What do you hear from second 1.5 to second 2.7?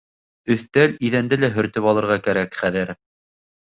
һөртөп алырға кәрәк